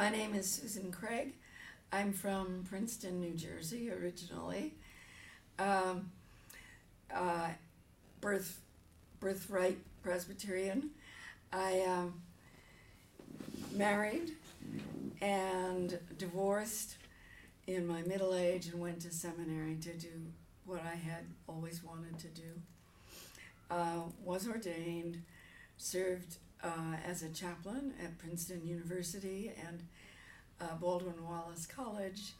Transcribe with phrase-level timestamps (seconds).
[0.00, 1.34] My name is Susan Craig.
[1.92, 4.72] I'm from Princeton, New Jersey, originally.
[5.58, 6.10] Um,
[7.14, 7.48] uh,
[8.22, 8.62] birth,
[9.20, 10.88] birthright Presbyterian.
[11.52, 12.14] I um,
[13.72, 14.30] married
[15.20, 16.96] and divorced
[17.66, 20.08] in my middle age and went to seminary to do
[20.64, 22.62] what I had always wanted to do.
[23.70, 25.20] Uh, was ordained,
[25.76, 29.82] served uh, as a chaplain at Princeton University and
[30.60, 32.32] uh, Baldwin Wallace College,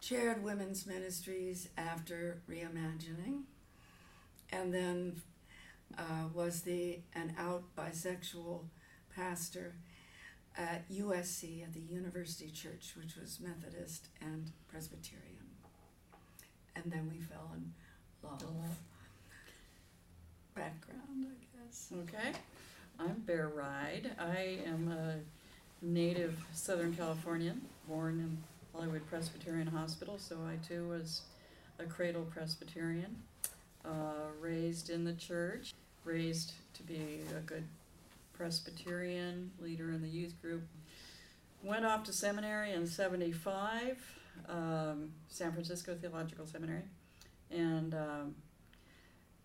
[0.00, 3.42] chaired women's ministries after reimagining,
[4.50, 5.20] and then
[5.98, 8.60] uh, was the an out bisexual
[9.14, 9.74] pastor
[10.56, 15.20] at USC at the University Church, which was Methodist and Presbyterian.
[16.76, 17.72] And then we fell in
[18.22, 18.78] love.
[20.54, 21.92] Background, I guess.
[21.92, 22.38] Okay,
[22.98, 24.12] I'm Bear Ride.
[24.18, 25.16] I am a
[25.84, 28.38] native Southern Californian, born in
[28.72, 31.22] Hollywood Presbyterian Hospital, so I too was
[31.78, 33.16] a cradle Presbyterian.
[33.84, 37.64] Uh, raised in the church, raised to be a good
[38.32, 40.62] Presbyterian, leader in the youth group.
[41.62, 43.98] Went off to seminary in 75,
[44.48, 46.84] um, San Francisco Theological Seminary,
[47.50, 48.34] and um,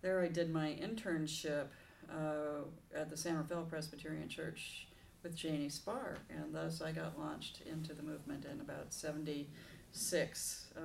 [0.00, 1.66] there I did my internship
[2.10, 4.86] uh, at the San Rafael Presbyterian Church
[5.22, 10.80] with Janie Spahr, and thus I got launched into the movement in about 76 uh,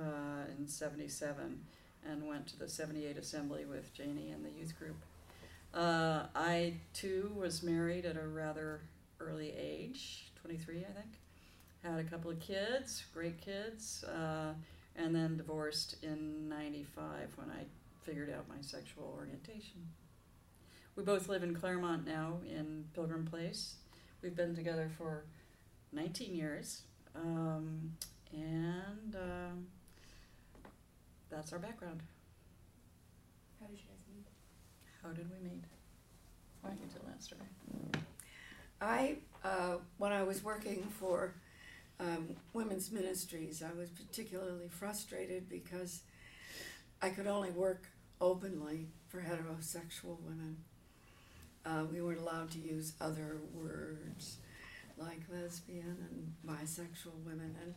[0.56, 1.60] and 77,
[2.08, 4.96] and went to the 78 assembly with Janie and the youth group.
[5.74, 8.80] Uh, I too was married at a rather
[9.20, 11.18] early age, 23, I think.
[11.82, 14.54] Had a couple of kids, great kids, uh,
[14.96, 17.64] and then divorced in 95 when I
[18.04, 19.86] figured out my sexual orientation.
[20.94, 23.74] We both live in Claremont now in Pilgrim Place.
[24.26, 25.22] We've been together for
[25.92, 26.82] 19 years,
[27.14, 27.92] um,
[28.32, 29.68] and um,
[31.30, 32.02] that's our background.
[33.60, 34.26] How did you guys meet?
[35.00, 35.62] How did we meet?
[36.60, 37.42] Why don't you tell that story?
[38.80, 41.32] I, uh, when I was working for
[42.00, 46.02] um, women's ministries, I was particularly frustrated because
[47.00, 47.86] I could only work
[48.20, 50.56] openly for heterosexual women.
[51.66, 54.36] Uh, we weren't allowed to use other words
[54.96, 57.74] like lesbian and bisexual women, and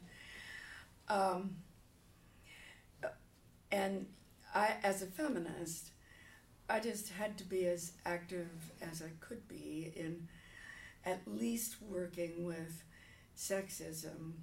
[1.10, 1.56] um,
[3.72, 4.06] and
[4.54, 5.90] I, as a feminist,
[6.70, 8.50] I just had to be as active
[8.82, 10.28] as I could be in
[11.06, 12.84] at least working with
[13.36, 14.34] sexism,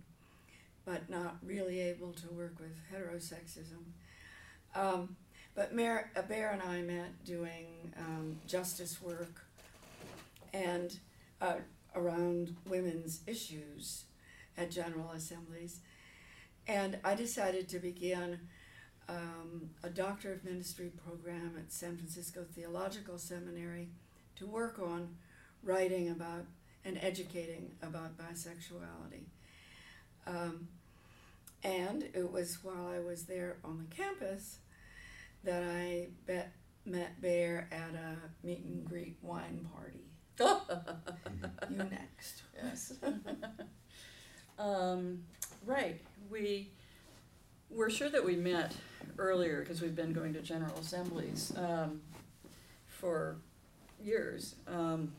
[0.84, 3.84] but not really able to work with heterosexism.
[4.74, 5.16] Um,
[5.56, 7.66] but Mayor, uh, Bear and I met doing
[7.98, 9.46] um, justice work
[10.52, 10.96] and
[11.40, 11.54] uh,
[11.94, 14.04] around women's issues
[14.58, 15.80] at General Assemblies.
[16.68, 18.38] And I decided to begin
[19.08, 23.88] um, a Doctor of Ministry program at San Francisco Theological Seminary
[24.36, 25.16] to work on
[25.62, 26.44] writing about
[26.84, 29.24] and educating about bisexuality.
[30.26, 30.68] Um,
[31.64, 34.58] and it was while I was there on the campus
[35.44, 36.52] that I bet,
[36.84, 38.16] met Bear at a
[38.46, 40.04] meet and greet wine party.
[41.70, 42.42] you next.
[42.62, 42.92] Yes.
[44.58, 45.22] um,
[45.64, 46.00] right.
[46.30, 46.70] We
[47.70, 48.74] we're sure that we met
[49.18, 52.00] earlier because we've been going to general assemblies um,
[52.86, 53.36] for
[54.02, 54.54] years.
[54.66, 55.12] Um,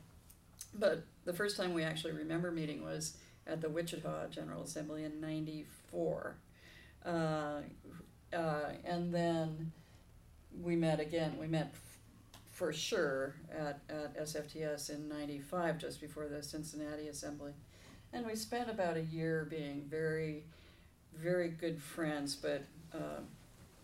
[0.73, 5.19] but the first time we actually remember meeting was at the Wichita General Assembly in
[5.19, 6.35] '94.
[7.05, 7.61] Uh,
[8.33, 9.71] uh, and then
[10.63, 11.37] we met again.
[11.39, 11.73] We met
[12.53, 17.51] for sure at, at SFTS in 95, just before the Cincinnati Assembly.
[18.13, 20.43] And we spent about a year being very,
[21.15, 22.63] very good friends, but
[22.93, 23.21] uh,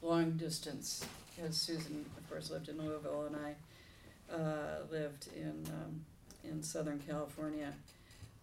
[0.02, 6.04] long distance, because Susan, of course, lived in Louisville and I uh, lived in, um,
[6.44, 7.74] in Southern California.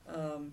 [0.09, 0.53] Um,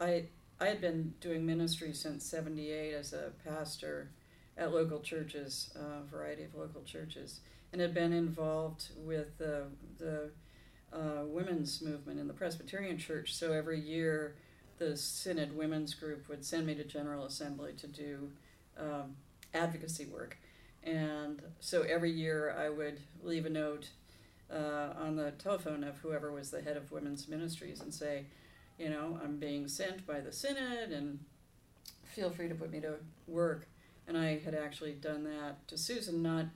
[0.00, 0.24] I,
[0.60, 4.08] I had been doing ministry since 78 as a pastor
[4.56, 7.40] at local churches, a variety of local churches,
[7.72, 9.64] and had been involved with the,
[9.98, 10.30] the
[10.92, 13.34] uh, women's movement in the Presbyterian Church.
[13.34, 14.34] So every year,
[14.78, 18.30] the Synod Women's Group would send me to General Assembly to do
[18.78, 19.16] um,
[19.54, 20.36] advocacy work.
[20.82, 23.90] And so every year I would leave a note
[24.50, 28.24] uh, on the telephone of whoever was the head of women's ministries and say,
[28.78, 31.20] you know, I'm being sent by the Synod and
[32.04, 32.94] feel free to put me to
[33.28, 33.68] work.
[34.10, 36.46] And I had actually done that to Susan, not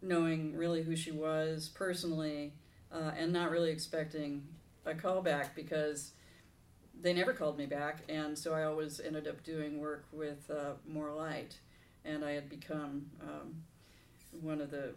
[0.00, 2.54] knowing really who she was personally
[2.90, 4.46] uh, and not really expecting
[4.86, 6.12] a callback because
[6.98, 10.72] they never called me back, and so I always ended up doing work with uh,
[10.86, 11.58] More Light,
[12.06, 13.56] and I had become um,
[14.40, 14.94] one of the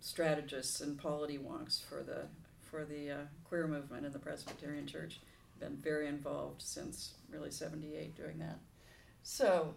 [0.00, 2.22] strategists and polity wonks for the
[2.62, 5.20] for the uh, queer movement in the Presbyterian Church.
[5.60, 8.60] Been very involved since really '78 doing that.
[9.22, 9.74] So,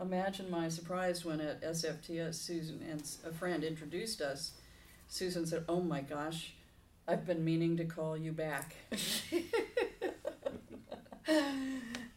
[0.00, 4.52] imagine my surprise when at SFTS, Susan and a friend introduced us.
[5.08, 6.54] Susan said, "Oh my gosh,
[7.06, 8.74] I've been meaning to call you back."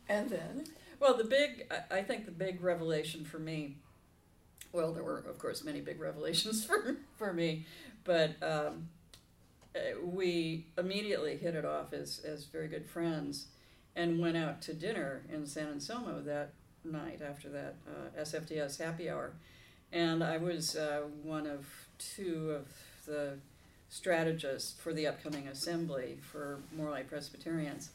[0.10, 0.66] and then?
[1.00, 3.78] Well, the big, I think the big revelation for me,
[4.74, 7.66] well, there were, of course, many big revelations for, for me,
[8.04, 8.90] but um,
[9.76, 13.48] uh, we immediately hit it off as, as very good friends
[13.96, 16.54] and went out to dinner in San Anselmo that
[16.84, 19.34] night after that uh, SFTS happy hour.
[19.92, 21.66] And I was uh, one of
[21.98, 22.68] two of
[23.06, 23.38] the
[23.90, 27.90] strategists for the upcoming assembly for Light Presbyterians.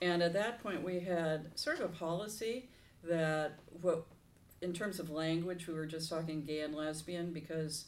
[0.00, 2.68] And at that point, we had sort of a policy
[3.04, 4.04] that what,
[4.60, 7.84] in terms of language, we were just talking gay and lesbian because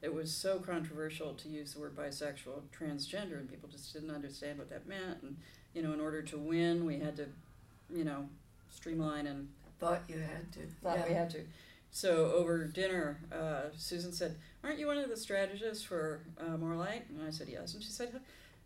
[0.00, 4.58] it was so controversial to use the word bisexual, transgender, and people just didn't understand
[4.58, 5.22] what that meant.
[5.22, 5.36] And
[5.74, 7.26] you know, in order to win, we had to,
[7.92, 8.28] you know,
[8.70, 9.48] streamline and
[9.80, 10.60] thought you had to.
[10.82, 11.08] Thought yeah.
[11.08, 11.40] we had to.
[11.90, 16.74] So over dinner, uh, Susan said, "Aren't you one of the strategists for uh, More
[16.74, 18.20] Light?" And I said, "Yes." And she said,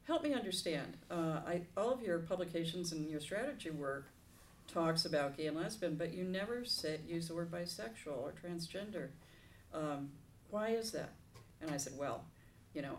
[0.07, 0.97] help me understand.
[1.11, 4.07] Uh, I, all of your publications and your strategy work
[4.73, 9.09] talks about gay and lesbian, but you never say, use the word bisexual or transgender.
[9.75, 10.11] Um,
[10.51, 11.11] why is that?
[11.61, 12.25] And I said, well,
[12.75, 12.99] you know,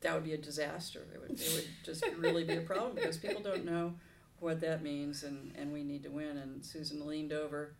[0.00, 1.00] that would be a disaster.
[1.14, 3.94] It would, it would just really be a problem because people don't know
[4.44, 6.36] what that means and, and we need to win.
[6.36, 7.74] And Susan leaned over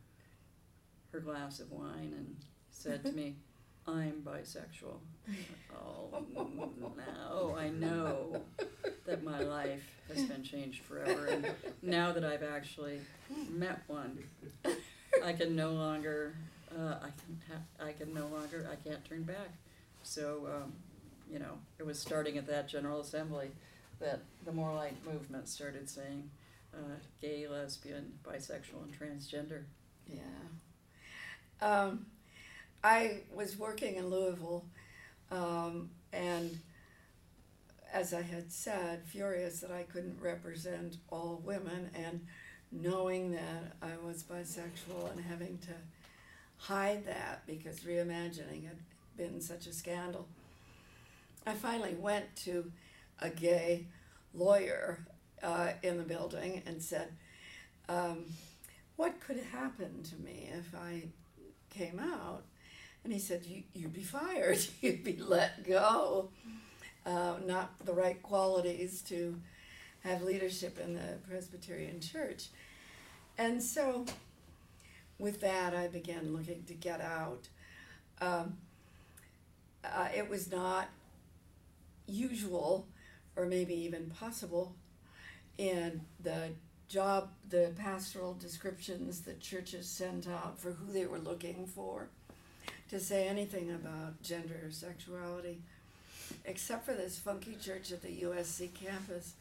[1.13, 2.37] her glass of wine and
[2.71, 3.37] said to me,
[3.87, 4.97] I'm bisexual.
[5.77, 6.25] Oh,
[6.97, 8.41] now I know
[9.05, 11.27] that my life has been changed forever.
[11.27, 11.51] And
[11.83, 13.01] now that I've actually
[13.51, 14.25] met one,
[15.23, 16.35] I can no longer,
[16.75, 19.51] uh, I can, ha- I can no longer, I can't turn back.
[20.03, 20.73] So, um,
[21.31, 23.51] you know, it was starting at that General Assembly
[24.01, 26.31] that the More Light movement started saying
[26.77, 29.65] uh, gay, lesbian, bisexual, and transgender.
[30.09, 30.21] Yeah.
[31.61, 32.07] Um,
[32.83, 34.65] I was working in Louisville,
[35.31, 36.59] um, and
[37.93, 42.27] as I had said, furious that I couldn't represent all women, and
[42.71, 45.73] knowing that I was bisexual and having to
[46.59, 48.79] hide that because reimagining had
[49.17, 50.27] been such a scandal.
[51.47, 52.71] I finally went to
[53.21, 53.87] a gay
[54.35, 55.07] lawyer
[55.43, 57.09] uh, in the building and said,
[57.89, 58.25] um,
[58.97, 61.05] What could happen to me if I
[61.71, 62.43] came out?
[63.03, 66.31] And he said, you, You'd be fired, you'd be let go.
[67.07, 69.39] Uh, not the right qualities to
[70.05, 72.47] have leadership in the Presbyterian Church.
[73.37, 74.07] And so,
[75.19, 77.49] with that, I began looking to get out.
[78.21, 78.57] Um,
[79.85, 80.89] uh, it was not
[82.07, 82.87] usual,
[83.37, 84.75] or maybe even possible,
[85.59, 86.51] in the
[86.89, 92.09] job, the pastoral descriptions that churches sent out for who they were looking for
[92.91, 95.59] to say anything about gender or sexuality,
[96.45, 99.35] except for this funky church at the USC campus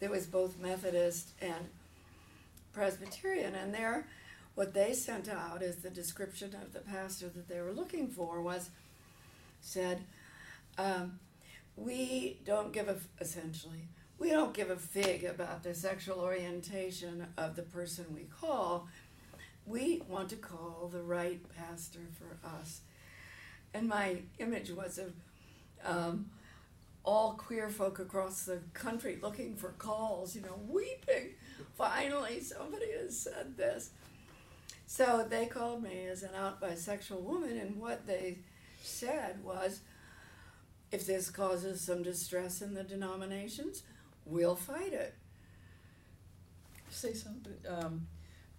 [0.00, 1.68] that was both Methodist and
[2.72, 3.54] Presbyterian.
[3.54, 4.06] And there,
[4.54, 8.40] what they sent out as the description of the pastor that they were looking for
[8.40, 8.70] was
[9.60, 10.02] said,
[10.78, 11.18] um,
[11.76, 17.56] we don't give a, essentially, we don't give a fig about the sexual orientation of
[17.56, 18.88] the person we call
[19.68, 22.80] we want to call the right pastor for us.
[23.74, 25.12] And my image was of
[25.84, 26.30] um,
[27.04, 31.34] all queer folk across the country looking for calls, you know, weeping.
[31.76, 33.90] Finally, somebody has said this.
[34.86, 38.38] So they called me as an out bisexual woman, and what they
[38.82, 39.80] said was
[40.90, 43.82] if this causes some distress in the denominations,
[44.28, 45.14] we'll fight it.
[46.90, 48.06] Say something um,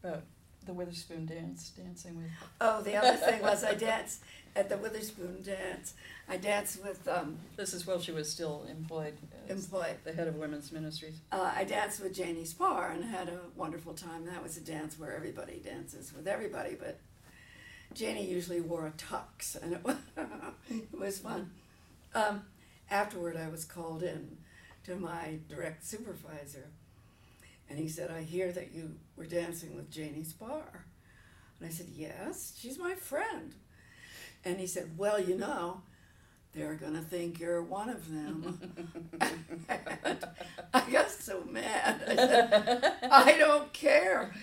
[0.03, 0.23] about
[0.65, 2.27] the Witherspoon dance, dancing with.
[2.61, 4.21] Oh, the other thing was I danced
[4.55, 5.93] at the Witherspoon dance.
[6.27, 9.15] I danced with um, This is while she was still employed
[9.47, 9.95] as employed.
[10.03, 11.21] the head of women's ministries.
[11.31, 14.25] Uh, I danced with Janie Spahr and had a wonderful time.
[14.25, 16.99] That was a dance where everybody dances with everybody, but
[17.93, 19.95] Janie usually wore a tux, and it was,
[20.69, 21.49] it was fun.
[22.13, 22.43] Um,
[22.91, 24.37] afterward, I was called in
[24.89, 26.67] to my direct supervisor,
[27.69, 30.81] and he said, I hear that you were dancing with Janie Spahr.
[31.59, 33.53] And I said, Yes, she's my friend.
[34.43, 35.81] And he said, Well, you know,
[36.53, 38.71] they're going to think you're one of them.
[40.73, 42.01] I got so mad.
[42.07, 44.33] I said, I don't care.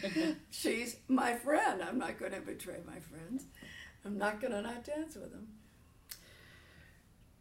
[0.51, 1.83] She's my friend.
[1.83, 3.47] I'm not going to betray my friends.
[4.05, 5.49] I'm not going to not dance with them.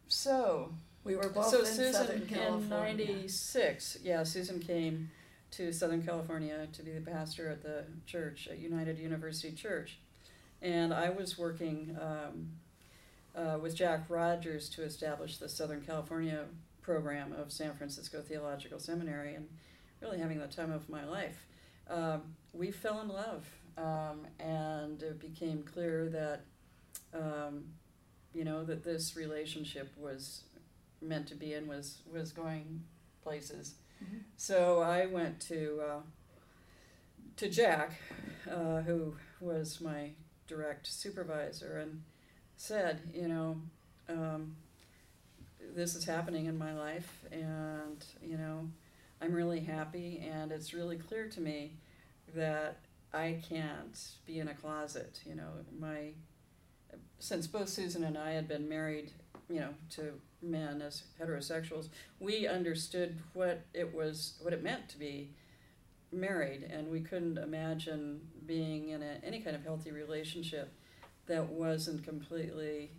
[0.08, 0.72] So,
[1.06, 3.06] We were both so in Susan Southern in California.
[3.06, 5.08] '96, yeah, Susan came
[5.52, 10.00] to Southern California to be the pastor at the church at United University Church,
[10.60, 12.48] and I was working um,
[13.36, 16.46] uh, with Jack Rogers to establish the Southern California
[16.82, 19.46] program of San Francisco Theological Seminary, and
[20.00, 21.46] really having the time of my life.
[21.88, 23.46] Um, we fell in love,
[23.78, 26.40] um, and it became clear that.
[27.14, 27.66] Um,
[28.34, 30.42] you know that this relationship was
[31.00, 32.82] meant to be and was was going
[33.22, 33.74] places.
[34.02, 34.20] Mhm.
[34.36, 36.00] So I went to uh,
[37.36, 37.92] to Jack,
[38.50, 40.10] uh, who was my
[40.46, 42.02] direct supervisor, and
[42.56, 43.60] said, you know,
[44.08, 44.56] um,
[45.74, 48.68] this is happening in my life, and you know,
[49.20, 51.72] I'm really happy, and it's really clear to me
[52.34, 52.78] that
[53.12, 55.20] I can't be in a closet.
[55.26, 56.12] You know, my
[57.18, 59.10] since both Susan and I had been married,
[59.48, 60.12] you know, to
[60.46, 61.88] men as heterosexuals,
[62.20, 65.30] we understood what it was, what it meant to be
[66.12, 70.72] married, and we couldn't imagine being in a, any kind of healthy relationship
[71.26, 72.90] that wasn't completely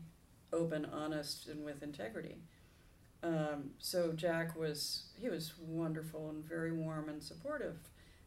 [0.52, 2.38] open, honest, and with integrity.
[3.24, 7.78] Um, so Jack was he was wonderful and very warm and supportive,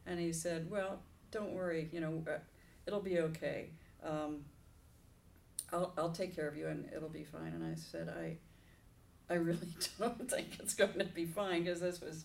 [0.07, 1.01] and he said, "Well,
[1.31, 2.39] don't worry, you know, uh,
[2.87, 3.71] it'll be okay."
[4.03, 4.45] Um,
[5.73, 7.53] I'll, I'll take care of you and it'll be fine.
[7.53, 8.37] And I said, I,
[9.31, 9.69] I really
[9.99, 12.25] don't think it's going to be fine because this was,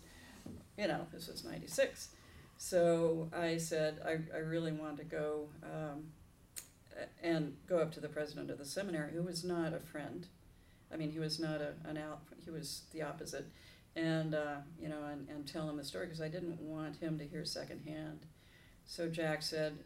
[0.78, 2.10] you know, this was 96.
[2.58, 6.06] So I said, I, I really want to go um,
[7.22, 10.28] and go up to the president of the seminary, who was not a friend.
[10.92, 13.46] I mean, he was not a, an out, he was the opposite.
[13.96, 17.18] And, uh, you know, and, and tell him the story because I didn't want him
[17.20, 18.26] to hear secondhand.
[18.86, 19.78] So Jack said,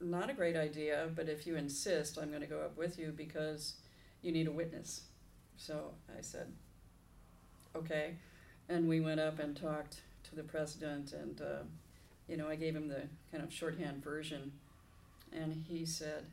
[0.00, 3.12] not a great idea, but if you insist, I'm going to go up with you
[3.16, 3.74] because
[4.20, 5.02] you need a witness.
[5.64, 6.48] So I said,
[7.76, 8.14] okay.
[8.68, 11.62] And we went up and talked to the president, and, uh,
[12.28, 14.52] you know, I gave him the kind of shorthand version.
[15.32, 16.24] And he said,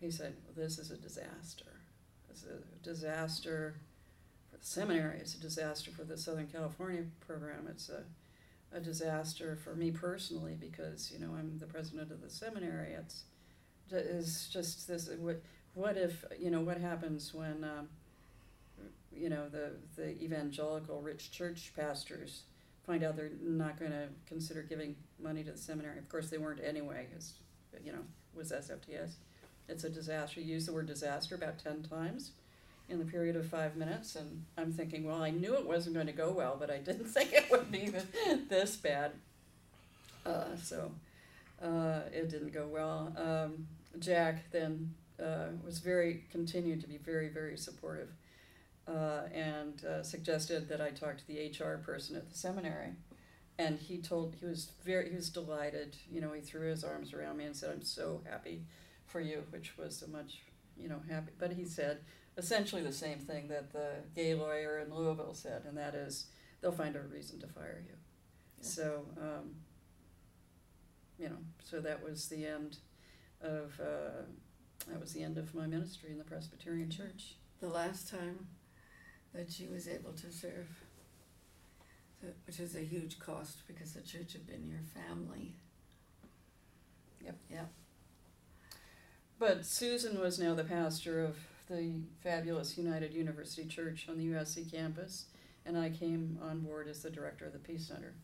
[0.00, 1.66] he said, this is a disaster.
[2.30, 3.74] It's a disaster
[4.50, 5.18] for the seminary.
[5.18, 7.66] It's a disaster for the Southern California program.
[7.68, 8.04] It's a
[8.72, 12.92] a disaster for me personally because you know I'm the president of the seminary.
[12.92, 13.24] It's
[13.90, 15.10] is just this.
[15.74, 17.88] What if you know what happens when um,
[19.12, 22.42] you know the the evangelical rich church pastors
[22.86, 25.98] find out they're not going to consider giving money to the seminary.
[25.98, 27.06] Of course, they weren't anyway.
[27.08, 27.34] Because
[27.84, 28.00] you know
[28.34, 29.12] was SFTS.
[29.68, 30.40] It's a disaster.
[30.40, 32.32] You use the word disaster about ten times
[32.88, 36.08] in the period of five minutes, and I'm thinking, well, I knew it wasn't going
[36.08, 37.92] to go well, but I didn't think it would be
[38.48, 39.12] this bad.
[40.26, 40.90] Uh, so
[41.62, 43.12] uh, it didn't go well.
[43.16, 43.66] Um,
[43.98, 48.10] Jack then uh, was very continued to be very very supportive,
[48.86, 52.92] uh, and uh, suggested that I talk to the HR person at the seminary.
[53.58, 55.96] And he told he was very he was delighted.
[56.10, 58.62] You know, he threw his arms around me and said, "I'm so happy
[59.06, 60.38] for you," which was so much,
[60.78, 61.32] you know, happy.
[61.38, 61.98] But he said,
[62.36, 66.26] essentially the same thing that the gay lawyer in Louisville said, and that is
[66.60, 67.94] they'll find a reason to fire you.
[68.58, 68.68] Yeah.
[68.68, 69.54] So, um,
[71.18, 72.78] you know, so that was the end
[73.42, 74.22] of uh,
[74.88, 77.34] that was the end of my ministry in the Presbyterian Church.
[77.60, 78.46] The last time
[79.34, 80.68] that she was able to serve,
[82.46, 85.54] which is a huge cost because the church had been your family.
[87.24, 87.36] Yep.
[87.50, 87.68] Yep.
[89.38, 91.36] But Susan was now the pastor of
[91.68, 95.26] the fabulous United University Church on the USC campus,
[95.64, 98.14] and I came on board as the director of the Peace Center,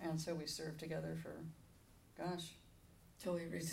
[0.00, 1.36] and so we served together for,
[2.22, 2.50] gosh,
[3.22, 3.64] Till we retired.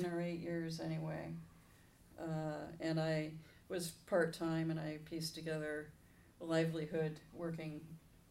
[0.00, 1.32] seven or eight years anyway.
[2.20, 3.32] Uh, and I
[3.68, 5.90] was part time, and I pieced together
[6.40, 7.80] a livelihood working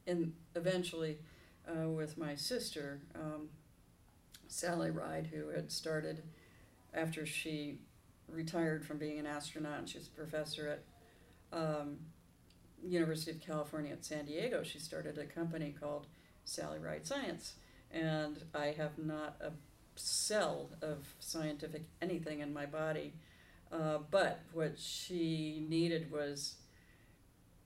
[0.05, 1.17] in eventually
[1.67, 3.49] uh, with my sister, um,
[4.47, 6.23] Sally Ride, who had started
[6.93, 7.79] after she
[8.27, 9.79] retired from being an astronaut.
[9.79, 10.79] and She was a professor
[11.51, 11.97] at um,
[12.83, 14.63] University of California at San Diego.
[14.63, 16.07] She started a company called
[16.45, 17.53] Sally Ride Science,
[17.91, 19.51] and I have not a
[19.95, 23.13] cell of scientific anything in my body.
[23.71, 26.55] Uh, but what she needed was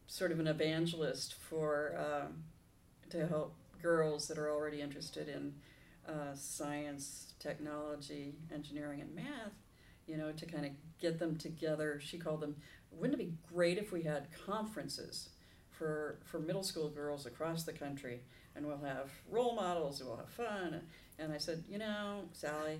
[0.07, 2.43] sort of an evangelist for um,
[3.09, 5.53] to help girls that are already interested in
[6.07, 9.53] uh, science, technology, engineering, and math.
[10.05, 12.01] You know, to kind of get them together.
[12.03, 12.57] She called them.
[12.91, 15.29] Wouldn't it be great if we had conferences
[15.71, 18.21] for for middle school girls across the country,
[18.55, 20.81] and we'll have role models, and we'll have fun.
[21.19, 22.79] And I said, you know, Sally,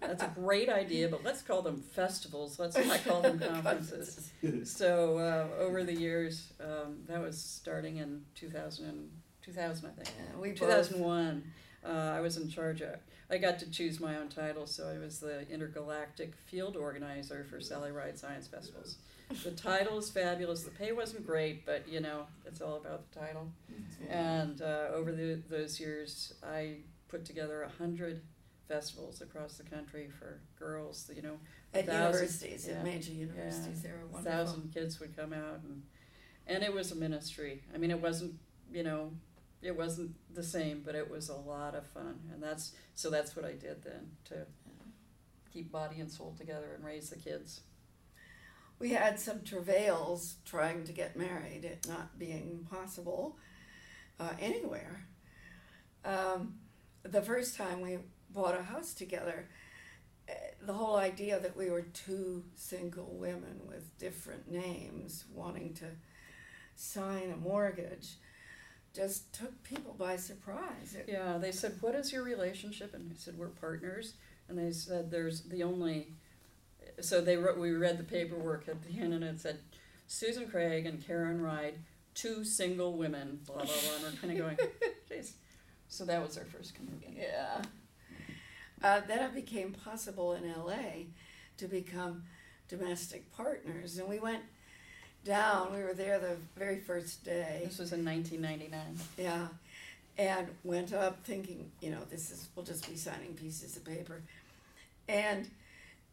[0.00, 2.58] that's a great idea, but let's call them festivals.
[2.58, 4.30] Let's not call them conferences.
[4.64, 9.10] so uh, over the years, um, that was starting in 2000, and,
[9.42, 10.16] 2000 I think.
[10.18, 11.44] Yeah, we both, 2001,
[11.84, 12.96] uh, I was in charge of.
[13.30, 17.60] I got to choose my own title, so I was the intergalactic field organizer for
[17.60, 18.96] Sally Ride Science Festivals.
[19.44, 20.64] The title is fabulous.
[20.64, 23.52] The pay wasn't great, but you know, it's all about the title.
[24.08, 28.22] And uh, over the, those years, I put together a hundred
[28.68, 31.10] festivals across the country for girls.
[31.14, 31.38] You know,
[31.74, 32.74] at thousand- universities, yeah.
[32.76, 34.22] at major universities, they were wonderful.
[34.32, 35.82] thousand kids would come out, and
[36.46, 37.62] and it was a ministry.
[37.74, 38.34] I mean, it wasn't
[38.72, 39.12] you know,
[39.62, 43.36] it wasn't the same, but it was a lot of fun, and that's so that's
[43.36, 44.46] what I did then to
[45.52, 47.60] keep body and soul together and raise the kids.
[48.80, 53.36] We had some travails trying to get married, it not being possible
[54.18, 55.04] uh, anywhere.
[56.04, 56.54] Um,
[57.02, 57.98] the first time we
[58.30, 59.48] bought a house together,
[60.28, 60.32] eh,
[60.62, 65.86] the whole idea that we were two single women with different names wanting to
[66.74, 68.14] sign a mortgage
[68.94, 70.94] just took people by surprise.
[70.94, 74.14] It- Yeah, they said, "What is your relationship?" And I said, "We're partners."
[74.48, 76.14] And they said, "There's the only."
[77.04, 77.58] So they wrote.
[77.58, 79.58] We read the paperwork at the end, and it said,
[80.06, 81.74] "Susan Craig and Karen Ride,
[82.14, 83.94] two single women." Blah blah blah.
[83.96, 84.56] And we're kind of going,
[85.10, 85.32] "Jeez."
[85.88, 87.16] So that was our first commitment.
[87.16, 87.62] Yeah.
[88.82, 91.04] Uh, then it became possible in LA
[91.58, 92.22] to become
[92.68, 94.42] domestic partners, and we went
[95.24, 95.72] down.
[95.72, 97.62] We were there the very first day.
[97.64, 98.80] This was in 1999.
[99.18, 99.48] Yeah,
[100.16, 104.22] and went up thinking, you know, this is we'll just be signing pieces of paper,
[105.08, 105.50] and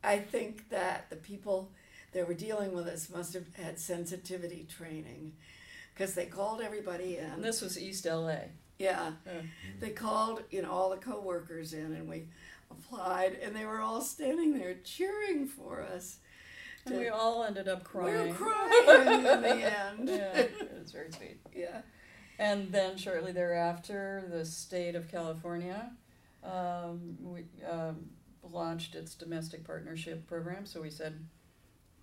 [0.03, 1.71] I think that the people
[2.13, 5.33] that were dealing with us must have had sensitivity training,
[5.93, 7.41] because they called everybody And in.
[7.41, 8.37] this was East LA.
[8.79, 9.41] Yeah, Uh,
[9.79, 12.27] they called, you know, all the coworkers in, and we
[12.69, 16.17] applied, and they were all standing there cheering for us.
[16.86, 18.23] and we all ended up crying.
[18.23, 18.83] We were crying.
[18.86, 19.49] crying in the
[19.89, 20.07] end.
[20.10, 21.39] yeah, it was very sweet.
[21.53, 21.81] yeah.
[22.39, 25.91] And then shortly thereafter, the state of California
[26.43, 28.12] um, we, um,
[28.53, 30.65] launched its domestic partnership program.
[30.65, 31.25] So we said,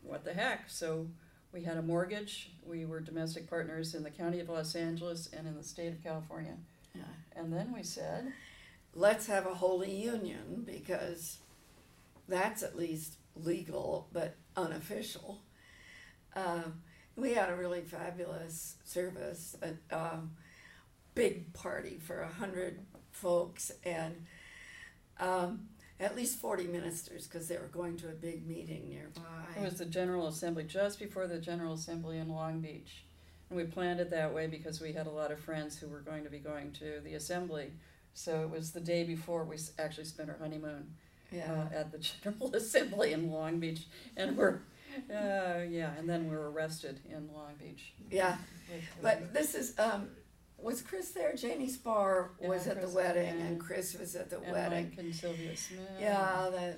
[0.03, 0.69] what the heck?
[0.69, 1.09] So
[1.53, 2.51] we had a mortgage.
[2.67, 6.03] We were domestic partners in the county of Los Angeles and in the state of
[6.03, 6.57] California.
[6.95, 7.03] Yeah.
[7.37, 8.33] And then we said,
[8.95, 11.39] let's have a holy union because
[12.29, 15.43] that's at least legal but unofficial.
[16.37, 16.83] Um,
[17.17, 20.33] we had a really fabulous service, a um,
[21.15, 22.81] big party for a hundred
[23.13, 24.25] folks and
[25.21, 25.69] um,
[26.05, 29.23] at least forty ministers because they were going to a big meeting nearby.
[29.57, 33.05] it was the General Assembly, just before the General Assembly in Long Beach.
[33.51, 36.01] And we planned it that way because we had a lot of friends who were
[36.01, 37.73] going to be going to the assembly.
[38.15, 40.95] So it was the day before we s- actually spent our honeymoon.
[41.33, 41.67] yeah.
[41.73, 43.83] uh, at the General Assembly in Long Beach,
[44.17, 44.61] and we're,
[45.11, 47.93] uh, yeah, and then we were arrested in Long Beach.
[48.11, 48.37] yeah.
[48.71, 50.09] with- But this is um,
[50.65, 51.35] was Chris there?
[51.35, 53.45] Janie Spahr was Yeah, at the Chris, wedding, yeah.
[53.47, 54.89] and Chris was at the and wedding.
[54.91, 55.81] Mike and Sylvia Smith.
[56.01, 56.75] Yeah, the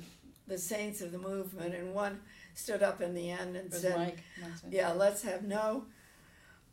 [0.48, 2.20] the saints of the movement, and one
[2.54, 4.22] stood up in the end and it was said, Mike.
[4.70, 5.84] "Yeah, let's have no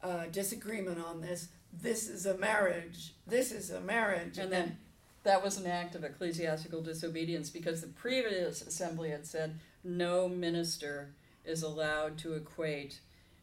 [0.01, 1.47] uh, disagreement on this.
[1.81, 3.13] This is a marriage.
[3.25, 4.77] This is a marriage." And then
[5.23, 11.13] that was an act of ecclesiastical disobedience because the previous assembly had said no minister
[11.45, 12.99] is allowed to equate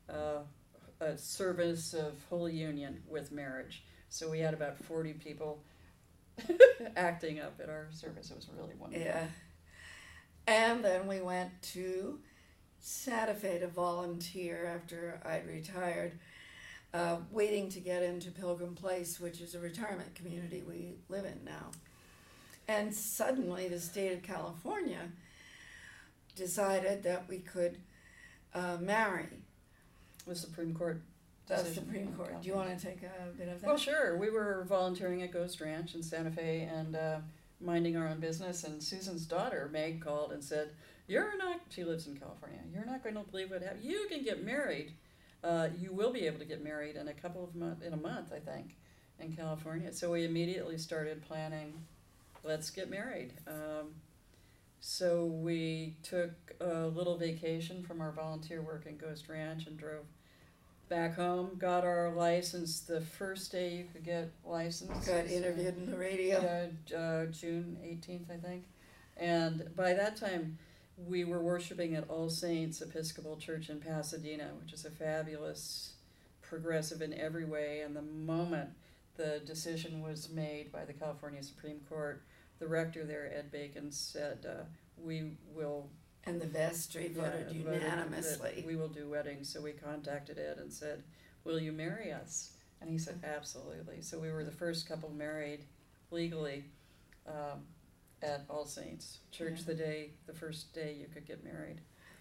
[0.08, 0.38] uh,
[1.00, 3.82] a service of Holy Union with marriage.
[4.08, 5.62] So we had about 40 people
[6.96, 8.30] acting up at our service.
[8.30, 9.06] It was really wonderful.
[9.06, 9.26] yeah,
[10.46, 12.18] and then we went to
[12.80, 16.18] Santa Fe to volunteer after I'd retired.
[16.92, 21.38] Uh, waiting to get into Pilgrim Place, which is a retirement community we live in
[21.44, 21.70] now.
[22.66, 25.08] And suddenly, the state of California
[26.34, 27.78] decided that we could
[28.54, 29.28] uh, marry
[30.26, 31.00] The Supreme Court.
[31.46, 32.40] the decision Supreme Court.
[32.42, 33.66] Do you want to take a bit of that?
[33.66, 34.16] Well, sure.
[34.16, 37.18] We were volunteering at Ghost Ranch in Santa Fe and uh,
[37.60, 38.64] minding our own business.
[38.64, 40.70] And Susan's daughter, Meg, called and said,
[41.06, 42.60] "You're not." She lives in California.
[42.72, 43.84] You're not going to believe what happened.
[43.84, 44.92] You can get married.
[45.42, 47.96] Uh, you will be able to get married in a couple of months, in a
[47.96, 48.76] month, I think,
[49.18, 49.92] in California.
[49.92, 51.72] So we immediately started planning.
[52.44, 53.32] Let's get married.
[53.48, 53.94] Um,
[54.80, 60.04] so we took a little vacation from our volunteer work in Ghost Ranch and drove
[60.88, 61.56] back home.
[61.58, 65.06] Got our license the first day you could get licensed.
[65.06, 66.70] Got interviewed in the radio.
[66.92, 68.64] Uh, uh, June eighteenth, I think.
[69.16, 70.58] And by that time,
[71.06, 75.92] we were worshiping at All Saints Episcopal Church in Pasadena, which is a fabulous
[76.42, 78.70] progressive in every way, and the moment
[79.16, 82.22] the decision was made by the California Supreme Court,
[82.60, 84.62] the rector there, Ed Bacon, said, uh,
[85.02, 85.88] we will
[86.24, 88.64] And the vestry voted yeah, voted that unanimously.
[88.66, 91.02] We will do weddings, so we contacted Ed and said,
[91.44, 92.52] will you marry us?
[92.80, 95.64] And he said, absolutely, so we were the first couple married
[96.10, 96.64] legally,
[97.26, 97.60] um,
[98.22, 99.64] at All Saints Church Yeah.
[99.68, 101.80] the day, the first day you could get married.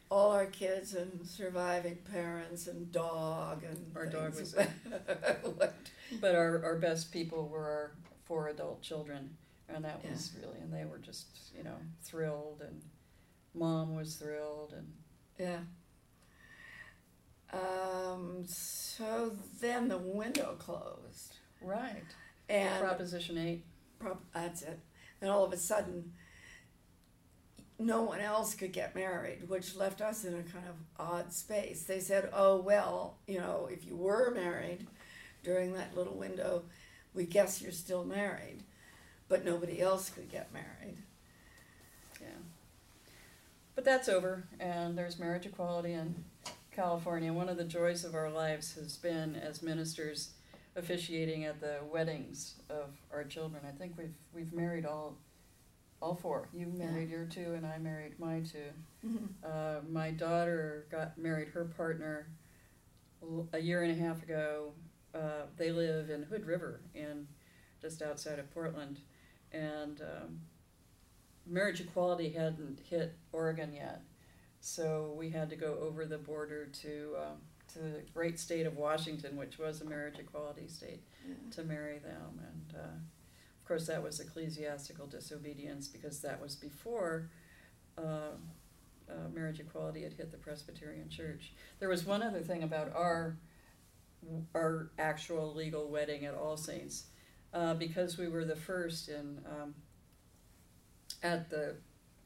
[0.09, 4.55] All our kids and surviving parents and dog and Our dog things.
[4.55, 4.65] was
[6.21, 7.91] But our, our best people were our
[8.25, 9.37] four adult children,
[9.73, 12.81] and that was really, and they were just, you know, thrilled, and
[13.53, 14.93] mom was thrilled, and
[15.37, 15.59] Yeah.
[17.51, 22.03] Um, so then the window closed, right.
[22.47, 23.63] and Proposition eight.
[23.97, 24.79] prob- that's it.
[25.21, 26.13] And all of a sudden,
[27.79, 31.83] no one else could get married, which left us in a kind of odd space.
[31.83, 34.85] They said, "Oh well, you know, if you were married
[35.43, 36.65] during that little window,
[37.15, 38.63] we guess you're still married."
[39.29, 40.97] But nobody else could get married.
[42.19, 42.27] Yeah.
[43.75, 46.25] But that's over, and there's marriage equality in
[46.71, 47.31] California.
[47.31, 50.31] One of the joys of our lives has been as ministers
[50.75, 53.63] officiating at the weddings of our children.
[53.67, 55.15] I think we've we've married all
[56.01, 56.47] all four.
[56.53, 59.07] You married your two, and I married my two.
[59.45, 62.27] Uh, my daughter got married her partner
[63.53, 64.71] a year and a half ago.
[65.13, 67.27] Uh, they live in Hood River, in
[67.81, 68.99] just outside of Portland,
[69.51, 70.39] and um,
[71.45, 74.01] marriage equality hadn't hit Oregon yet,
[74.59, 77.37] so we had to go over the border to um,
[77.73, 81.03] to the great state of Washington, which was a marriage equality state,
[81.51, 82.97] to marry them, and uh,
[83.59, 87.29] of course that was ecclesiastical disobedience because that was before.
[87.97, 88.35] Uh,
[89.09, 91.53] uh, marriage equality had hit the Presbyterian Church.
[91.79, 93.37] There was one other thing about our
[94.53, 97.05] our actual legal wedding at All Saints,
[97.53, 99.73] uh, because we were the first in um,
[101.23, 101.75] at the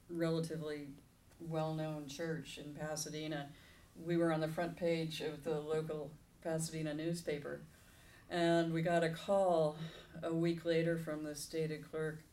[0.09, 0.87] relatively
[1.39, 3.47] well-known church in Pasadena.
[4.05, 6.11] We were on the front page of the local
[6.43, 7.61] Pasadena newspaper,
[8.29, 9.77] and we got a call
[10.21, 12.23] a week later from the stated clerk.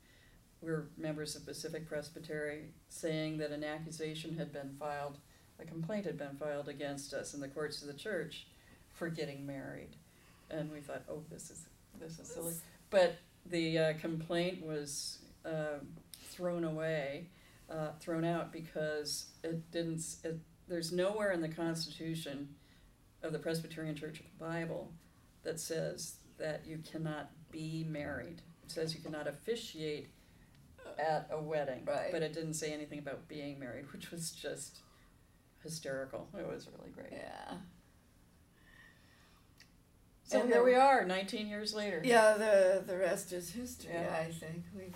[0.60, 5.16] We're members of Pacific Presbytery, saying that an accusation had been filed,
[5.58, 8.46] a complaint had been filed against us in the courts of the church
[8.92, 9.96] for getting married,
[10.50, 11.64] and we thought, oh, this is
[11.98, 12.52] this is silly.
[12.90, 15.78] But the uh, complaint was uh,
[16.30, 17.28] thrown away,
[17.70, 20.02] uh, thrown out because it didn't.
[20.24, 22.48] It, there's nowhere in the Constitution
[23.22, 24.92] of the Presbyterian Church of the Bible
[25.42, 28.42] that says that you cannot be married.
[28.64, 30.08] It says you cannot officiate
[30.98, 32.10] at a wedding, Right.
[32.12, 34.80] but it didn't say anything about being married, which was just
[35.62, 36.28] hysterical.
[36.38, 37.12] It was really great.
[37.12, 37.54] Yeah.
[40.30, 42.00] So And here we are, 19 years later.
[42.04, 43.90] Yeah, the the rest is history.
[43.92, 44.14] Yeah.
[44.16, 44.94] I think we've.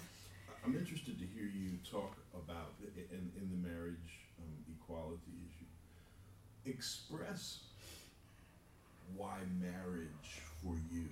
[0.65, 6.71] I'm interested to hear you talk about i- in, in the marriage um, equality issue.
[6.71, 7.65] Express
[9.17, 11.09] why marriage for you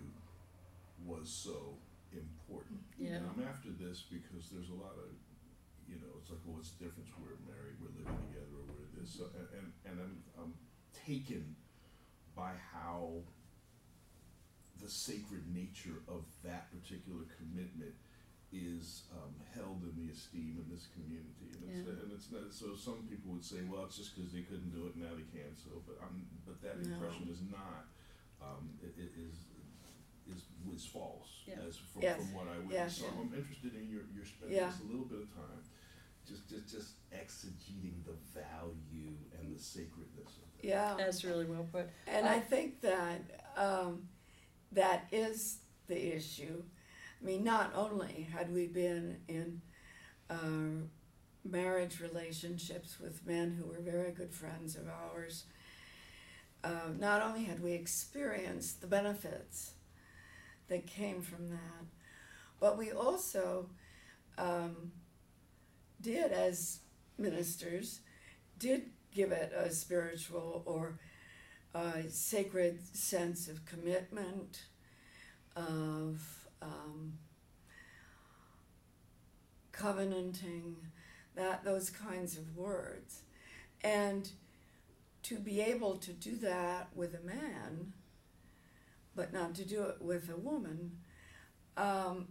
[1.04, 1.74] was so
[2.12, 2.78] important.
[2.96, 3.16] Yeah.
[3.16, 5.10] And I'm after this because there's a lot of,
[5.90, 7.10] you know, it's like, well, what's the difference?
[7.18, 9.18] We're married, we're living together, or we're this.
[9.18, 10.52] So, and, and, and I'm, I'm
[10.94, 11.56] taken
[12.36, 13.10] by how
[14.82, 17.94] the sacred nature of that particular commitment
[18.52, 22.52] is um, held in the esteem in this community, and it's, and it's not.
[22.52, 25.24] So some people would say, well, it's just because they couldn't do it, now they
[25.32, 25.54] can.
[25.56, 26.92] So, but I'm, but that No.
[26.98, 27.86] impression is not.
[28.42, 29.46] Um, it, it is
[30.28, 31.62] is was false Yeah.
[31.66, 32.16] as from, Yes.
[32.18, 32.66] from what I Yes.
[32.68, 32.98] witnessed.
[32.98, 34.68] So I'm interested in your your spending Yeah.
[34.68, 35.62] just a little bit of time,
[36.26, 40.64] just just just exegeting the value and the sacredness of that.
[40.66, 40.94] Yeah.
[40.98, 41.88] That's really well put.
[42.06, 43.22] And I- I think that
[43.56, 44.08] um,
[44.72, 45.58] that is
[45.88, 46.62] the issue.
[47.20, 49.60] I mean, not only had we been in
[50.28, 50.86] uh,
[51.44, 55.44] marriage relationships with men who were very good friends of ours,
[56.64, 59.72] uh, not only had we experienced the benefits
[60.68, 61.84] that came from that,
[62.60, 63.68] but we also
[64.38, 64.92] um,
[66.00, 66.80] did, as
[67.18, 68.00] ministers,
[68.58, 70.98] did give it a spiritual or
[71.74, 74.62] a sacred sense of commitment,
[75.56, 77.14] of um,
[79.72, 80.76] covenanting,
[81.34, 83.22] that those kinds of words,
[83.82, 84.30] and
[85.22, 87.92] to be able to do that with a man,
[89.14, 90.98] but not to do it with a woman,
[91.76, 92.28] um,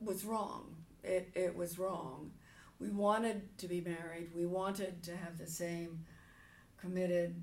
[0.00, 0.76] was wrong.
[1.02, 2.32] It it was wrong.
[2.78, 4.30] We wanted to be married.
[4.34, 6.04] We wanted to have the same
[6.80, 7.42] committed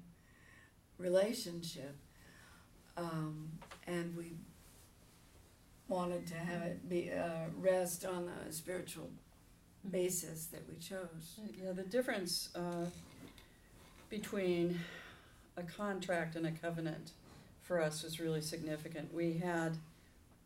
[0.97, 1.95] relationship,
[2.97, 3.51] Um,
[3.85, 4.31] and we
[5.87, 9.11] wanted to have it be, uh, rest on the spiritual
[9.91, 11.39] basis that we chose.
[11.63, 12.87] Yeah, the difference uh,
[14.09, 14.79] between
[15.55, 17.11] a contract and a covenant
[17.61, 19.13] for us was really significant.
[19.13, 19.77] We had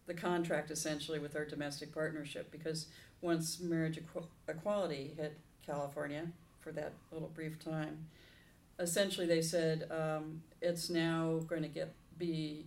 [0.08, 2.88] the contract essentially with our domestic partnership because
[3.22, 6.28] once marriage equ- equality hit California
[6.60, 8.08] for that little brief time,
[8.82, 12.66] essentially they said um, it's now going to get be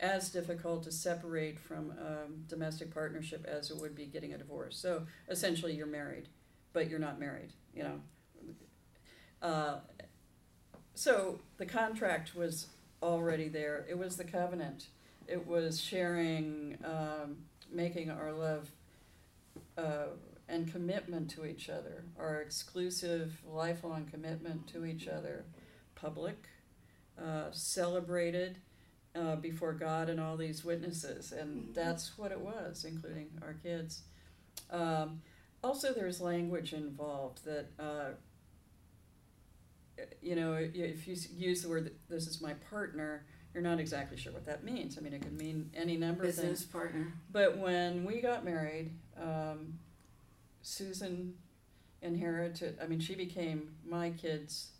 [0.00, 4.76] as difficult to separate from um, domestic partnership as it would be getting a divorce.
[4.76, 6.28] So essentially, you're married,
[6.72, 7.52] but you're not married.
[7.74, 8.00] You know.
[9.42, 9.76] Uh,
[10.94, 12.68] so the contract was
[13.02, 13.86] already there.
[13.88, 14.86] It was the covenant.
[15.28, 17.36] It was sharing, um,
[17.70, 18.70] making our love
[19.76, 20.06] uh,
[20.48, 25.44] and commitment to each other, our exclusive, lifelong commitment to each other,
[25.96, 26.46] public,
[27.18, 28.58] uh, celebrated
[29.16, 31.74] uh, before God and all these witnesses, and Mhm.
[31.74, 34.02] that's what it was, including our kids.
[34.70, 35.22] Um,
[35.64, 38.10] also, there's language involved that, uh,
[40.20, 44.32] you know, if you use the word "this is my partner," you're not exactly sure
[44.34, 44.98] what that means.
[44.98, 46.48] I mean, it could mean any number of things.
[46.50, 47.12] Business partner.
[47.32, 49.78] But when we got married, um,
[50.60, 51.38] Susan
[52.02, 54.72] inherited, I mean, she became my kid's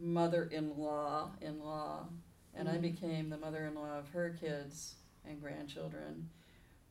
[0.00, 2.08] mother in law, in law,
[2.54, 2.82] and I Mhm.
[2.82, 6.30] became the mother in law of her kids and grandchildren.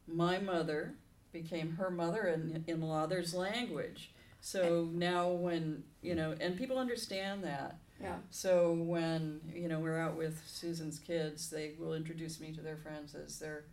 [0.08, 0.96] My mother
[1.32, 3.06] became her mother in law.
[3.06, 4.12] There's language.
[4.42, 7.78] So now, when, you know, and people understand that.
[8.00, 8.20] Yeah.
[8.32, 12.78] So when you know we're out with Susan's kids, they will introduce me to their
[12.78, 13.66] friends as their,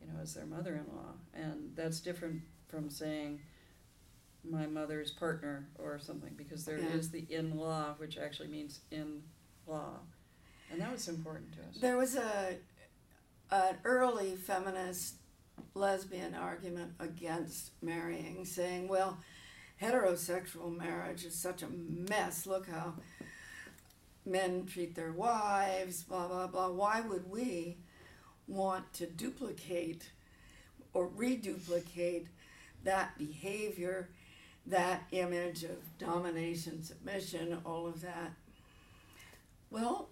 [0.00, 3.40] you know, as their mother-in-law, and that's different from saying
[4.48, 7.20] my mother's partner or something because there is Yeah.
[7.20, 10.00] the in-law, which actually means in-law,
[10.70, 11.76] and that was important to us.
[11.80, 12.58] There was a
[13.52, 15.16] an early feminist
[15.74, 19.18] lesbian argument against marrying, saying, "Well,
[19.80, 22.46] heterosexual marriage is such a mess.
[22.46, 22.94] Look how
[24.24, 26.04] men treat their wives.
[26.04, 26.70] Blah blah blah.
[26.70, 27.78] Why would we
[28.46, 30.12] want to duplicate
[30.92, 32.28] or reduplicate
[32.84, 34.10] that behavior,
[34.70, 38.32] that image of domination, submission, all of that?"
[39.70, 40.08] Well,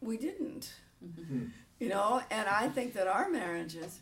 [0.00, 0.72] we didn't
[1.04, 1.50] Mhm.
[1.78, 4.00] you know and i think that our marriages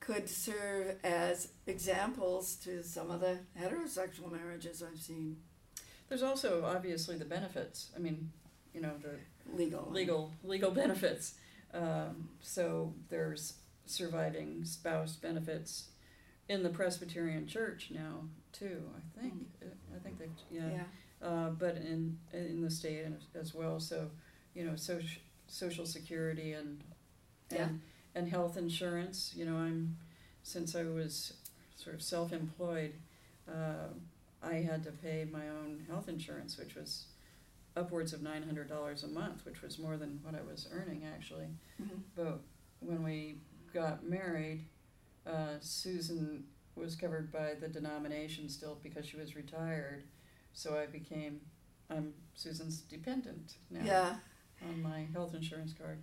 [0.00, 5.36] could serve as examples to some of the heterosexual marriages i've seen
[6.08, 7.90] There's also obviously the benefits.
[7.96, 8.30] I mean,
[8.74, 9.18] you know, the
[9.56, 11.34] legal legal legal benefits.
[11.72, 13.54] Um, so there's
[13.86, 15.88] surviving spouse benefits
[16.48, 18.82] in the Presbyterian Church now too.
[18.96, 19.34] I think
[19.94, 20.70] I think they yeah.
[20.70, 20.84] yeah
[21.28, 23.78] Uh, but in in the state and as well.
[23.80, 24.10] So
[24.54, 26.82] you know, social social security and
[27.50, 27.68] and Yeah.
[28.20, 29.34] and health insurance.
[29.36, 29.96] You know, I'm
[30.42, 31.34] since I was
[31.76, 32.94] sort of self-employed.
[33.48, 33.88] Uh,
[34.42, 37.06] I had to pay my own health insurance, which was
[37.76, 41.04] upwards of nine hundred dollars a month, which was more than what I was earning
[41.04, 41.48] actually.
[41.82, 42.00] Mhm.
[42.14, 42.40] But
[42.80, 43.38] when we
[43.72, 44.66] got married,
[45.26, 46.44] uh, Susan
[46.76, 50.04] was covered by the denomination still because she was retired.
[50.52, 51.40] So I became,
[51.90, 54.14] I'm Susan's dependent now yeah
[54.68, 55.98] on my health insurance card.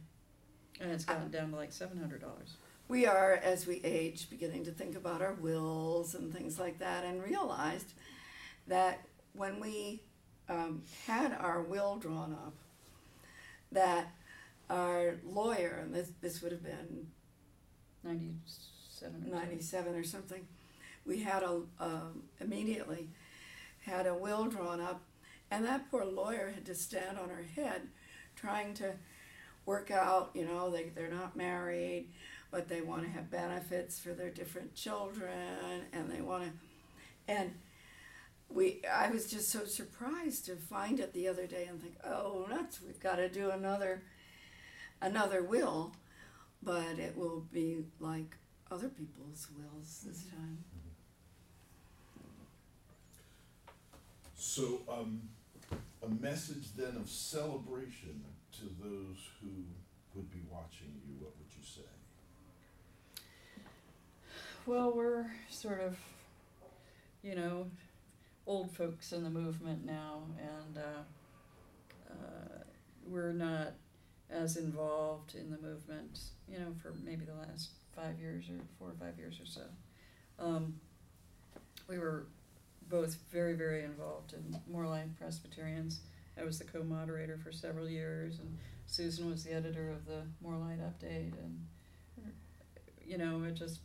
[0.80, 2.56] And it's gotten down to like seven hundred dollars.
[2.88, 7.04] we are as we age beginning to think about our wills and things like that
[7.06, 7.94] and realized
[8.68, 9.02] that
[9.34, 10.02] when we
[10.50, 12.54] um, had our will drawn up
[13.72, 14.12] that
[14.70, 17.08] our lawyer and this, this would have been
[18.04, 20.48] Ninety-seven or 97 or something
[21.06, 23.10] we had a um, immediately
[23.86, 25.02] had a will drawn up
[25.50, 27.82] and that poor lawyer had to stand on her head
[28.36, 28.94] trying to
[29.66, 32.08] work out you know they, they're not married
[32.52, 36.52] but they want to have benefits for their different children and they want to
[37.28, 37.54] and
[38.50, 42.46] we i was just so surprised to find it the other day and think oh
[42.50, 44.04] nuts we've got to do another
[45.02, 45.94] another will
[46.64, 48.38] but it will be like
[48.72, 50.64] other people's wills this time.
[54.44, 55.22] So, um,
[56.02, 58.24] a message then of celebration
[58.54, 59.52] to those who
[60.16, 63.62] would be watching you, what would you say?
[64.66, 65.96] Well, we're sort of,
[67.22, 67.68] you know,
[68.48, 72.64] old folks in the movement now, and uh, uh,
[73.06, 73.74] we're not
[74.32, 78.88] as involved in the movement, you know, for maybe the last five years or four
[78.88, 79.66] or five years or so.
[80.40, 80.80] Um,
[81.88, 82.26] we were
[82.92, 86.02] both very, very involved in More Light Presbyterians.
[86.40, 90.58] I was the co-moderator for several years, and Susan was the editor of the More
[90.58, 91.66] Light Update, and
[93.04, 93.80] you know, it just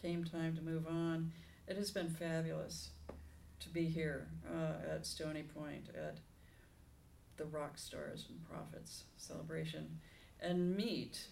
[0.00, 1.32] came time to move on.
[1.66, 2.90] It has been fabulous
[3.60, 6.18] to be here uh, at Stony Point at
[7.36, 9.98] the Rock Stars and Prophets celebration
[10.40, 11.26] and meet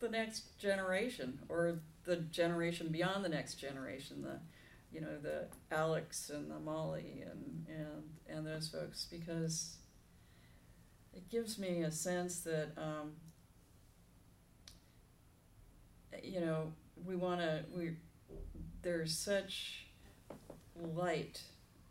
[0.00, 4.40] the next generation or the generation beyond the next generation, the
[4.92, 9.76] you know, the Alex and the Molly and, and, and those folks because
[11.14, 13.12] it gives me a sense that, um,
[16.22, 16.72] you know,
[17.04, 17.96] we want to, we,
[18.82, 19.86] there's such
[20.94, 21.40] light,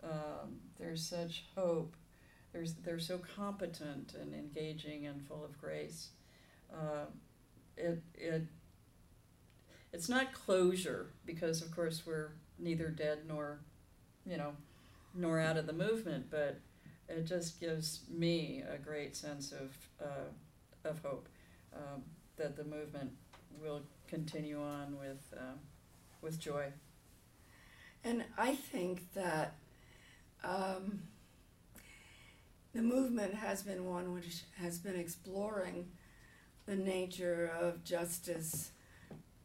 [0.04, 1.96] um, there's such hope,
[2.54, 6.10] there's, they're so competent and engaging and full of grace.
[6.74, 7.06] Uh,
[7.78, 8.44] it, it,
[9.92, 13.60] it's not closure because, of course, we're neither dead nor,
[14.26, 14.54] you know,
[15.14, 16.60] nor out of the movement, but
[17.08, 21.28] it just gives me a great sense of, uh, of hope
[21.76, 22.04] um,
[22.38, 23.12] that the movement
[23.62, 25.58] will continue on with, uh,
[26.22, 26.66] with joy.
[28.04, 29.56] And I think that
[30.44, 31.02] um,
[32.74, 35.88] the movement has been one which has been exploring
[36.66, 38.72] the nature of justice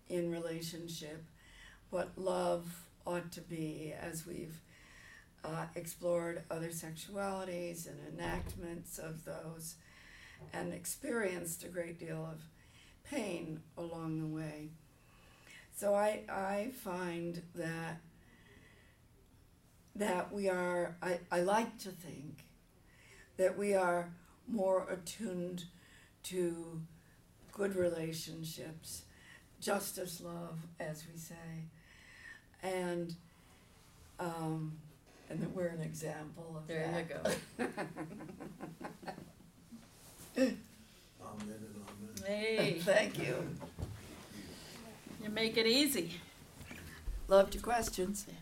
[0.09, 1.23] in relationship,
[1.91, 4.61] what love ought to be as we've
[5.45, 9.77] uh, explored other sexualities and enactments of those
[10.53, 12.41] and experienced a great deal of
[13.05, 14.69] pain along the way.
[15.77, 18.01] So I, I find that
[19.97, 22.45] that we are I, I like to think
[23.37, 24.11] that we are
[24.47, 25.65] more attuned
[26.25, 26.81] to
[27.53, 29.03] good relationships,
[29.61, 31.65] justice love, as we say,
[32.63, 33.15] and
[34.19, 34.73] um,
[35.29, 36.69] and that we're an example of that.
[36.69, 37.07] There
[37.57, 37.57] that.
[37.57, 37.67] you go.
[40.41, 40.59] Amen
[41.49, 42.27] and amen.
[42.27, 43.35] Hey, Thank you.
[45.23, 46.13] you make it easy.
[47.29, 48.27] Loved your questions.
[48.29, 48.35] Yeah.